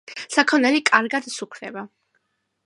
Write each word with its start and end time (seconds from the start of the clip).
საქონელი 0.35 0.81
კარგად 0.91 1.29
სუქდება. 1.35 1.85